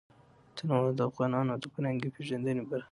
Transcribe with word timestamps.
تنوع 0.55 0.87
د 0.97 1.01
افغانانو 1.09 1.53
د 1.61 1.65
فرهنګي 1.73 2.09
پیژندنې 2.15 2.61
برخه 2.69 2.77
ده. 2.77 2.79